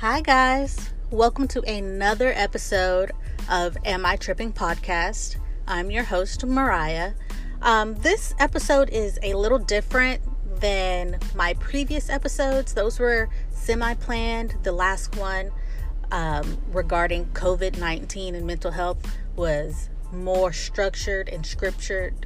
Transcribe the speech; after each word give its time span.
Hi, 0.00 0.22
guys. 0.22 0.94
Welcome 1.10 1.46
to 1.48 1.60
another 1.70 2.32
episode 2.34 3.12
of 3.50 3.76
Am 3.84 4.06
I 4.06 4.16
Tripping 4.16 4.50
podcast. 4.50 5.36
I'm 5.68 5.90
your 5.90 6.04
host, 6.04 6.42
Mariah. 6.42 7.12
Um, 7.60 7.96
this 7.96 8.32
episode 8.38 8.88
is 8.88 9.18
a 9.22 9.34
little 9.34 9.58
different 9.58 10.22
than 10.58 11.18
my 11.34 11.52
previous 11.52 12.08
episodes. 12.08 12.72
Those 12.72 12.98
were 12.98 13.28
semi 13.50 13.92
planned. 13.92 14.56
The 14.62 14.72
last 14.72 15.16
one 15.16 15.50
um, 16.10 16.56
regarding 16.72 17.26
COVID 17.34 17.76
19 17.76 18.34
and 18.34 18.46
mental 18.46 18.70
health 18.70 19.06
was 19.36 19.90
more 20.14 20.50
structured 20.50 21.28
and 21.28 21.44
scriptured 21.44 22.24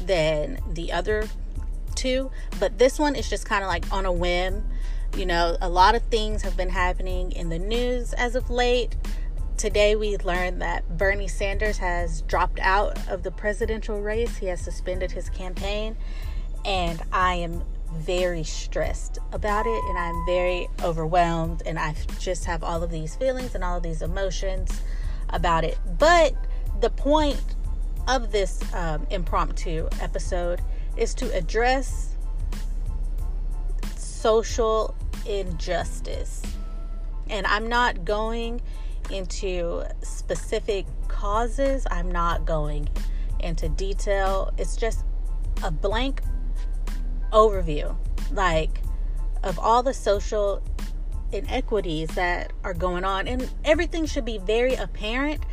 than 0.00 0.60
the 0.72 0.92
other 0.92 1.28
two. 1.94 2.30
But 2.58 2.78
this 2.78 2.98
one 2.98 3.14
is 3.14 3.28
just 3.28 3.44
kind 3.44 3.62
of 3.62 3.68
like 3.68 3.92
on 3.92 4.06
a 4.06 4.12
whim. 4.12 4.64
You 5.14 5.26
know, 5.26 5.56
a 5.60 5.68
lot 5.68 5.94
of 5.94 6.02
things 6.04 6.42
have 6.42 6.56
been 6.56 6.68
happening 6.68 7.32
in 7.32 7.48
the 7.48 7.58
news 7.58 8.12
as 8.12 8.34
of 8.34 8.50
late. 8.50 8.96
Today, 9.56 9.96
we 9.96 10.16
learned 10.18 10.60
that 10.60 10.98
Bernie 10.98 11.28
Sanders 11.28 11.78
has 11.78 12.22
dropped 12.22 12.58
out 12.60 12.98
of 13.08 13.22
the 13.22 13.30
presidential 13.30 14.00
race. 14.00 14.36
He 14.36 14.46
has 14.46 14.60
suspended 14.60 15.12
his 15.12 15.30
campaign. 15.30 15.96
And 16.64 17.02
I 17.12 17.34
am 17.34 17.64
very 17.94 18.44
stressed 18.44 19.18
about 19.32 19.66
it 19.66 19.84
and 19.88 19.96
I'm 19.96 20.26
very 20.26 20.68
overwhelmed. 20.82 21.62
And 21.64 21.78
I 21.78 21.94
just 22.18 22.44
have 22.44 22.62
all 22.62 22.82
of 22.82 22.90
these 22.90 23.16
feelings 23.16 23.54
and 23.54 23.64
all 23.64 23.78
of 23.78 23.82
these 23.82 24.02
emotions 24.02 24.82
about 25.30 25.64
it. 25.64 25.78
But 25.98 26.34
the 26.80 26.90
point 26.90 27.40
of 28.08 28.32
this 28.32 28.60
um, 28.74 29.06
impromptu 29.10 29.88
episode 30.00 30.60
is 30.96 31.14
to 31.14 31.32
address 31.34 32.15
social 34.26 34.92
injustice. 35.24 36.42
And 37.30 37.46
I'm 37.46 37.68
not 37.68 38.04
going 38.04 38.60
into 39.08 39.84
specific 40.02 40.84
causes, 41.06 41.86
I'm 41.92 42.10
not 42.10 42.44
going 42.44 42.88
into 43.38 43.68
detail. 43.68 44.52
It's 44.58 44.74
just 44.76 45.04
a 45.62 45.70
blank 45.70 46.22
overview, 47.32 47.96
like 48.32 48.80
of 49.44 49.60
all 49.60 49.84
the 49.84 49.94
social 49.94 50.60
inequities 51.30 52.08
that 52.16 52.52
are 52.64 52.74
going 52.74 53.04
on. 53.04 53.28
And 53.28 53.48
everything 53.64 54.06
should 54.06 54.24
be 54.24 54.38
very 54.38 54.74
apparent 54.74 55.44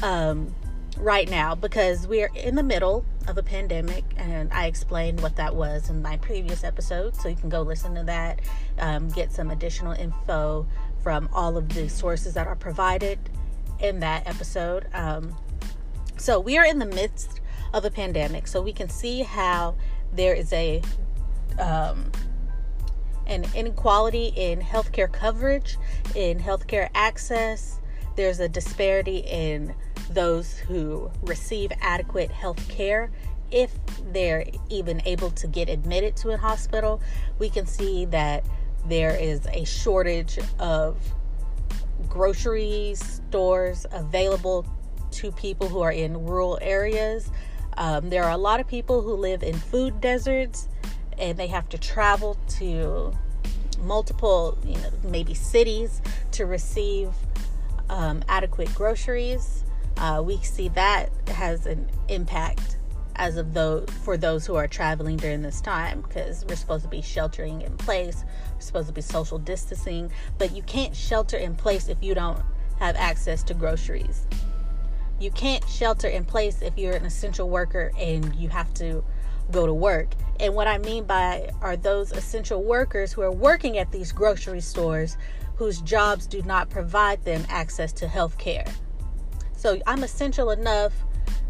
um, 0.00 0.54
right 0.96 1.28
now 1.30 1.54
because 1.54 2.06
we 2.06 2.22
are 2.22 2.30
in 2.34 2.54
the 2.54 2.62
middle 2.62 3.04
of 3.28 3.38
a 3.38 3.42
pandemic, 3.42 4.04
and 4.16 4.52
I 4.52 4.66
explained 4.66 5.20
what 5.20 5.36
that 5.36 5.54
was 5.54 5.90
in 5.90 6.02
my 6.02 6.16
previous 6.18 6.64
episode. 6.64 7.16
So 7.16 7.28
you 7.28 7.36
can 7.36 7.48
go 7.48 7.62
listen 7.62 7.94
to 7.94 8.02
that, 8.04 8.40
um, 8.78 9.08
get 9.08 9.32
some 9.32 9.50
additional 9.50 9.92
info 9.92 10.66
from 11.02 11.28
all 11.32 11.56
of 11.56 11.68
the 11.70 11.88
sources 11.88 12.34
that 12.34 12.46
are 12.46 12.56
provided 12.56 13.18
in 13.80 14.00
that 14.00 14.26
episode. 14.26 14.86
Um, 14.92 15.36
so 16.16 16.38
we 16.38 16.58
are 16.58 16.64
in 16.64 16.78
the 16.78 16.86
midst 16.86 17.40
of 17.72 17.84
a 17.84 17.90
pandemic, 17.90 18.46
so 18.46 18.60
we 18.60 18.72
can 18.72 18.88
see 18.88 19.22
how 19.22 19.76
there 20.12 20.34
is 20.34 20.52
a 20.52 20.82
um, 21.58 22.10
an 23.26 23.44
inequality 23.54 24.32
in 24.36 24.60
healthcare 24.60 25.10
coverage, 25.10 25.78
in 26.14 26.38
healthcare 26.38 26.88
access. 26.94 27.80
There's 28.16 28.40
a 28.40 28.48
disparity 28.48 29.18
in 29.18 29.74
those 30.14 30.56
who 30.56 31.10
receive 31.22 31.72
adequate 31.80 32.30
health 32.30 32.68
care 32.68 33.10
if 33.50 33.72
they're 34.12 34.46
even 34.70 35.02
able 35.04 35.30
to 35.30 35.46
get 35.46 35.68
admitted 35.68 36.16
to 36.16 36.30
a 36.30 36.36
hospital. 36.36 37.00
We 37.38 37.50
can 37.50 37.66
see 37.66 38.06
that 38.06 38.44
there 38.86 39.14
is 39.14 39.46
a 39.52 39.64
shortage 39.64 40.38
of 40.58 40.96
grocery 42.08 42.94
stores 42.96 43.86
available 43.92 44.66
to 45.12 45.30
people 45.32 45.68
who 45.68 45.80
are 45.82 45.92
in 45.92 46.24
rural 46.24 46.58
areas. 46.62 47.30
Um, 47.76 48.10
there 48.10 48.24
are 48.24 48.32
a 48.32 48.38
lot 48.38 48.60
of 48.60 48.66
people 48.66 49.02
who 49.02 49.14
live 49.14 49.42
in 49.42 49.54
food 49.54 50.00
deserts 50.00 50.68
and 51.18 51.38
they 51.38 51.46
have 51.46 51.68
to 51.68 51.78
travel 51.78 52.38
to 52.48 53.12
multiple, 53.82 54.58
you 54.64 54.74
know, 54.76 54.90
maybe 55.04 55.34
cities 55.34 56.00
to 56.32 56.46
receive 56.46 57.10
um, 57.90 58.22
adequate 58.28 58.74
groceries 58.74 59.64
uh, 60.02 60.22
we 60.22 60.36
see 60.38 60.68
that 60.68 61.10
has 61.28 61.64
an 61.64 61.88
impact 62.08 62.76
as 63.16 63.36
of 63.36 63.54
those 63.54 63.88
for 64.04 64.16
those 64.16 64.46
who 64.46 64.56
are 64.56 64.66
traveling 64.66 65.16
during 65.16 65.42
this 65.42 65.60
time 65.60 66.00
because 66.00 66.44
we're 66.46 66.56
supposed 66.56 66.82
to 66.82 66.88
be 66.88 67.02
sheltering 67.02 67.60
in 67.60 67.76
place 67.76 68.24
we're 68.54 68.60
supposed 68.60 68.88
to 68.88 68.94
be 68.94 69.02
social 69.02 69.38
distancing 69.38 70.10
but 70.38 70.54
you 70.54 70.62
can't 70.62 70.96
shelter 70.96 71.36
in 71.36 71.54
place 71.54 71.88
if 71.88 72.02
you 72.02 72.14
don't 72.14 72.42
have 72.82 72.96
access 72.96 73.44
to 73.44 73.54
groceries. 73.54 74.26
You 75.20 75.30
can't 75.30 75.66
shelter 75.68 76.08
in 76.08 76.24
place 76.24 76.62
if 76.62 76.76
you're 76.76 76.96
an 76.96 77.04
essential 77.04 77.48
worker 77.48 77.92
and 77.96 78.34
you 78.34 78.48
have 78.48 78.74
to 78.74 79.04
go 79.52 79.66
to 79.66 79.74
work. 79.74 80.14
And 80.40 80.54
what 80.54 80.66
i 80.66 80.78
mean 80.78 81.04
by 81.04 81.50
are 81.60 81.76
those 81.76 82.10
essential 82.10 82.62
workers 82.62 83.12
who 83.12 83.22
are 83.22 83.30
working 83.30 83.78
at 83.78 83.92
these 83.92 84.10
grocery 84.10 84.60
stores 84.60 85.16
whose 85.56 85.80
jobs 85.82 86.26
do 86.26 86.42
not 86.42 86.70
provide 86.70 87.24
them 87.24 87.44
access 87.48 87.92
to 87.92 88.08
health 88.08 88.36
care 88.38 88.64
so 89.62 89.80
I'm 89.86 90.02
essential 90.02 90.50
enough 90.50 90.92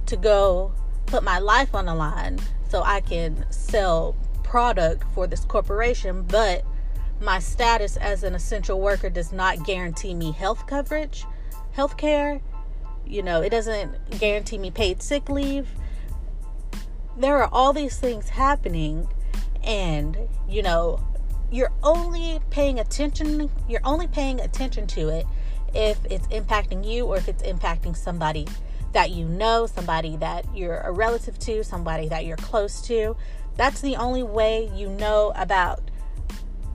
to 0.05 0.17
go 0.17 0.75
put 1.06 1.23
my 1.23 1.39
life 1.39 1.75
on 1.75 1.87
the 1.87 1.95
line 1.95 2.39
so 2.69 2.83
I 2.83 3.00
can 3.00 3.50
sell 3.50 4.15
product 4.43 5.05
for 5.15 5.27
this 5.27 5.47
corporation, 5.47 6.22
but 6.25 6.62
my 7.22 7.39
status 7.39 7.97
as 7.97 8.22
an 8.22 8.34
essential 8.34 8.83
worker 8.83 9.09
does 9.09 9.33
not 9.33 9.65
guarantee 9.65 10.12
me 10.12 10.31
health 10.31 10.67
coverage, 10.67 11.25
health 11.72 11.97
care. 11.97 12.43
You 13.06 13.22
know, 13.22 13.41
it 13.41 13.49
doesn't 13.49 14.21
guarantee 14.21 14.59
me 14.59 14.71
paid 14.71 15.03
sick 15.03 15.31
leave. 15.31 15.71
There 17.17 17.39
are 17.39 17.49
all 17.51 17.72
these 17.72 17.99
things 17.99 18.28
happening, 18.28 19.09
and 19.65 20.19
you 20.47 20.62
know, 20.62 21.01
you're 21.51 21.72
only 21.83 22.41
paying 22.51 22.78
attention, 22.78 23.51
you're 23.71 23.81
only 23.84 24.06
paying 24.06 24.39
attention 24.39 24.87
to 24.89 25.09
it 25.09 25.27
if 25.75 25.99
it's 26.10 26.27
impacting 26.28 26.87
you 26.87 27.06
or 27.06 27.16
if 27.16 27.28
it's 27.28 27.43
impacting 27.43 27.97
somebody 27.97 28.47
that 28.93 29.10
you 29.10 29.27
know, 29.27 29.66
somebody 29.66 30.16
that 30.16 30.44
you're 30.55 30.78
a 30.81 30.93
relative 30.93 31.38
to, 31.41 31.65
somebody 31.65 32.09
that 32.09 32.27
you're 32.27 32.37
close 32.37 32.81
to. 32.83 33.16
That's 33.56 33.81
the 33.81 33.97
only 33.97 34.22
way 34.22 34.71
you 34.75 34.88
know 34.88 35.33
about 35.34 35.91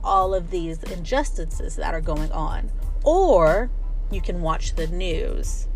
all 0.02 0.34
of 0.34 0.50
these 0.50 0.82
injustices 0.84 1.76
that 1.76 1.94
are 1.94 2.00
going 2.00 2.30
on. 2.32 2.70
Or 3.04 3.70
you 4.10 4.20
can 4.20 4.42
watch 4.42 4.74
the 4.74 4.86
news. 4.88 5.68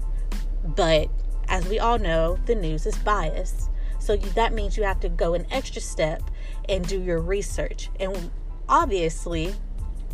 But 0.64 1.08
as 1.48 1.66
we 1.68 1.78
all 1.78 1.98
know, 1.98 2.38
the 2.46 2.54
news 2.54 2.86
is 2.86 2.96
biased. 2.98 3.70
So 3.98 4.16
that 4.16 4.52
means 4.52 4.76
you 4.76 4.82
have 4.82 5.00
to 5.00 5.08
go 5.08 5.34
an 5.34 5.46
extra 5.50 5.80
step 5.80 6.22
and 6.68 6.86
do 6.86 7.00
your 7.00 7.20
research. 7.20 7.88
And 8.00 8.30
obviously, 8.68 9.54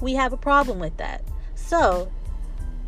we 0.00 0.14
have 0.14 0.32
a 0.32 0.36
problem 0.36 0.78
with 0.78 0.96
that. 0.98 1.22
So 1.54 2.10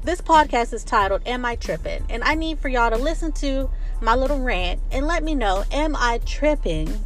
this 0.02 0.20
podcast 0.20 0.72
is 0.72 0.84
titled 0.84 1.22
Am 1.26 1.44
I 1.44 1.56
Tripping? 1.56 2.04
And 2.08 2.24
I 2.24 2.34
need 2.34 2.58
for 2.58 2.68
y'all 2.68 2.90
to 2.90 2.96
listen 2.96 3.32
to 3.32 3.70
my 4.00 4.14
little 4.14 4.40
rant 4.40 4.80
and 4.90 5.06
let 5.06 5.22
me 5.22 5.34
know 5.34 5.64
Am 5.70 5.94
I 5.96 6.20
tripping? 6.24 7.04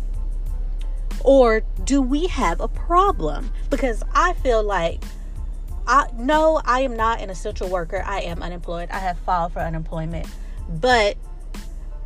Or 1.25 1.62
do 1.82 2.03
we 2.03 2.27
have 2.28 2.60
a 2.60 2.69
problem? 2.69 3.50
Because 3.71 4.03
I 4.15 4.34
feel 4.34 4.62
like 4.62 5.03
I 5.87 6.06
no, 6.16 6.60
I 6.65 6.81
am 6.81 6.97
not 6.97 7.21
an 7.21 7.31
essential 7.31 7.69
worker. 7.69 8.03
I 8.06 8.21
am 8.21 8.43
unemployed. 8.43 8.91
I 8.91 8.99
have 8.99 9.19
filed 9.19 9.53
for 9.53 9.61
unemployment. 9.61 10.26
But 10.69 11.16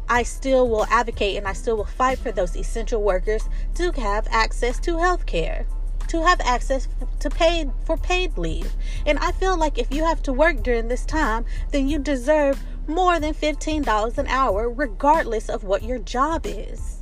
I 0.08 0.22
still 0.22 0.68
will 0.68 0.86
advocate 0.86 1.36
and 1.36 1.46
I 1.46 1.52
still 1.52 1.76
will 1.76 1.84
fight 1.84 2.18
for 2.18 2.32
those 2.32 2.56
essential 2.56 3.02
workers 3.02 3.48
to 3.74 3.92
have 3.92 4.26
access 4.30 4.80
to 4.80 4.96
health 4.96 5.26
care 5.26 5.66
to 6.08 6.22
have 6.22 6.40
access 6.40 6.88
to 7.20 7.30
paid 7.30 7.70
for 7.84 7.96
paid 7.96 8.36
leave. 8.36 8.72
And 9.06 9.18
I 9.18 9.32
feel 9.32 9.56
like 9.56 9.78
if 9.78 9.92
you 9.92 10.04
have 10.04 10.22
to 10.24 10.32
work 10.32 10.62
during 10.62 10.88
this 10.88 11.04
time, 11.04 11.44
then 11.70 11.88
you 11.88 11.98
deserve 11.98 12.62
more 12.86 13.20
than 13.20 13.34
$15 13.34 14.18
an 14.18 14.26
hour 14.26 14.70
regardless 14.70 15.48
of 15.48 15.64
what 15.64 15.82
your 15.82 15.98
job 15.98 16.46
is. 16.46 16.98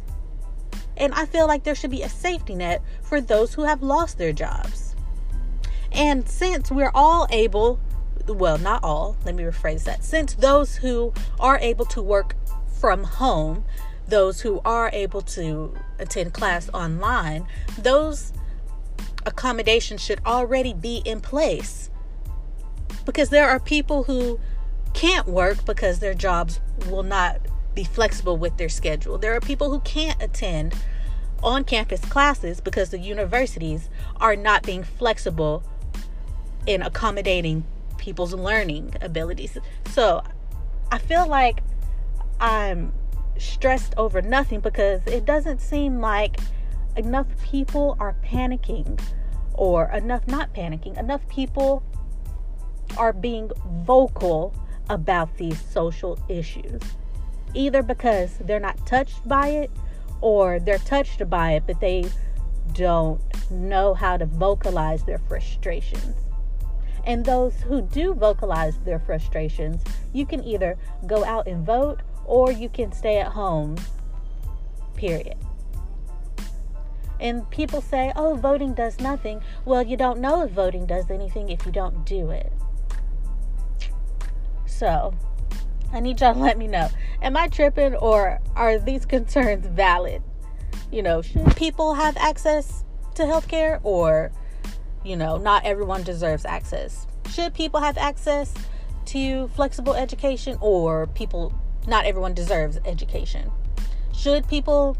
And 0.96 1.12
I 1.14 1.26
feel 1.26 1.46
like 1.46 1.64
there 1.64 1.74
should 1.74 1.90
be 1.90 2.02
a 2.02 2.08
safety 2.08 2.54
net 2.54 2.82
for 3.02 3.20
those 3.20 3.54
who 3.54 3.64
have 3.64 3.82
lost 3.82 4.18
their 4.18 4.32
jobs. 4.32 4.96
And 5.92 6.28
since 6.28 6.70
we're 6.70 6.90
all 6.94 7.26
able, 7.30 7.78
well, 8.26 8.58
not 8.58 8.82
all, 8.82 9.16
let 9.24 9.34
me 9.34 9.44
rephrase 9.44 9.84
that. 9.84 10.04
Since 10.04 10.34
those 10.34 10.76
who 10.76 11.12
are 11.38 11.58
able 11.58 11.84
to 11.86 12.02
work 12.02 12.34
from 12.80 13.04
home, 13.04 13.64
those 14.08 14.40
who 14.40 14.60
are 14.64 14.90
able 14.92 15.20
to 15.22 15.74
attend 15.98 16.32
class 16.32 16.68
online, 16.70 17.46
those 17.78 18.32
accommodation 19.26 19.98
should 19.98 20.20
already 20.24 20.72
be 20.72 21.02
in 21.04 21.20
place. 21.20 21.90
Because 23.04 23.28
there 23.28 23.48
are 23.48 23.60
people 23.60 24.04
who 24.04 24.40
can't 24.94 25.26
work 25.28 25.64
because 25.66 25.98
their 25.98 26.14
jobs 26.14 26.60
will 26.88 27.02
not 27.02 27.40
be 27.74 27.84
flexible 27.84 28.38
with 28.38 28.56
their 28.56 28.70
schedule. 28.70 29.18
There 29.18 29.34
are 29.36 29.40
people 29.40 29.70
who 29.70 29.80
can't 29.80 30.20
attend 30.22 30.74
on 31.42 31.64
campus 31.64 32.00
classes 32.00 32.60
because 32.60 32.88
the 32.90 32.98
universities 32.98 33.90
are 34.16 34.34
not 34.34 34.62
being 34.62 34.82
flexible 34.82 35.62
in 36.66 36.82
accommodating 36.82 37.64
people's 37.98 38.32
learning 38.32 38.94
abilities. 39.02 39.58
So 39.92 40.22
I 40.90 40.98
feel 40.98 41.28
like 41.28 41.62
I'm 42.40 42.92
stressed 43.38 43.94
over 43.96 44.22
nothing 44.22 44.60
because 44.60 45.02
it 45.06 45.24
doesn't 45.24 45.60
seem 45.60 46.00
like 46.00 46.38
enough 46.96 47.26
people 47.42 47.96
are 48.00 48.16
panicking 48.24 49.00
or 49.54 49.90
enough 49.92 50.26
not 50.26 50.52
panicking 50.54 50.98
enough 50.98 51.26
people 51.28 51.82
are 52.96 53.12
being 53.12 53.50
vocal 53.84 54.54
about 54.88 55.36
these 55.36 55.60
social 55.60 56.18
issues 56.28 56.80
either 57.54 57.82
because 57.82 58.36
they're 58.38 58.60
not 58.60 58.86
touched 58.86 59.26
by 59.26 59.48
it 59.48 59.70
or 60.20 60.58
they're 60.60 60.78
touched 60.78 61.28
by 61.28 61.52
it 61.52 61.64
but 61.66 61.80
they 61.80 62.04
don't 62.72 63.20
know 63.50 63.94
how 63.94 64.16
to 64.16 64.26
vocalize 64.26 65.04
their 65.04 65.18
frustrations. 65.18 66.16
And 67.04 67.24
those 67.24 67.54
who 67.62 67.82
do 67.82 68.14
vocalize 68.14 68.78
their 68.78 68.98
frustrations 68.98 69.82
you 70.12 70.26
can 70.26 70.42
either 70.42 70.76
go 71.06 71.24
out 71.24 71.46
and 71.46 71.64
vote 71.64 72.00
or 72.24 72.50
you 72.50 72.68
can 72.68 72.92
stay 72.92 73.18
at 73.18 73.28
home 73.28 73.76
period 74.96 75.36
and 77.20 77.48
people 77.50 77.80
say, 77.80 78.12
oh, 78.16 78.34
voting 78.34 78.74
does 78.74 79.00
nothing. 79.00 79.40
Well, 79.64 79.82
you 79.82 79.96
don't 79.96 80.20
know 80.20 80.42
if 80.42 80.50
voting 80.50 80.86
does 80.86 81.10
anything 81.10 81.48
if 81.48 81.64
you 81.64 81.72
don't 81.72 82.04
do 82.04 82.30
it. 82.30 82.52
So, 84.66 85.14
I 85.92 86.00
need 86.00 86.20
y'all 86.20 86.34
to 86.34 86.40
let 86.40 86.58
me 86.58 86.66
know. 86.66 86.88
Am 87.22 87.36
I 87.36 87.48
tripping 87.48 87.94
or 87.94 88.40
are 88.54 88.78
these 88.78 89.06
concerns 89.06 89.66
valid? 89.66 90.22
You 90.92 91.02
know, 91.02 91.22
should 91.22 91.56
people 91.56 91.94
have 91.94 92.16
access 92.16 92.84
to 93.14 93.22
healthcare 93.22 93.80
or, 93.82 94.30
you 95.04 95.16
know, 95.16 95.38
not 95.38 95.64
everyone 95.64 96.02
deserves 96.02 96.44
access? 96.44 97.06
Should 97.32 97.54
people 97.54 97.80
have 97.80 97.96
access 97.96 98.52
to 99.06 99.48
flexible 99.48 99.94
education 99.94 100.58
or 100.60 101.06
people, 101.08 101.52
not 101.86 102.04
everyone 102.04 102.34
deserves 102.34 102.78
education? 102.84 103.50
Should 104.12 104.46
people 104.48 104.96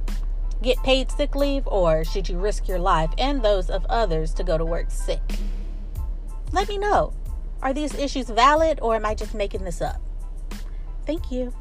get 0.63 0.79
paid 0.79 1.11
sick 1.11 1.35
leave 1.35 1.67
or 1.67 2.05
should 2.05 2.29
you 2.29 2.39
risk 2.39 2.69
your 2.69 2.79
life 2.79 3.11
and 3.19 3.43
those 3.43 3.71
of 3.71 3.85
others 3.87 4.33
to 4.35 4.45
go 4.45 4.57
to 4.57 4.65
work 4.65 4.91
sick? 4.91 5.23
Let 6.53 6.69
me 6.69 6.79
know. 6.79 7.13
Are 7.63 7.73
these 7.73 7.95
issues 7.95 8.29
valid 8.29 8.79
or 8.83 8.95
am 8.95 9.07
I 9.07 9.15
just 9.15 9.35
making 9.35 9.65
this 9.65 9.83
up? 9.83 10.01
Thank 11.07 11.31
you. 11.31 11.53